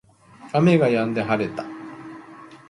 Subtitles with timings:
[0.53, 1.63] 雨が止んで晴れた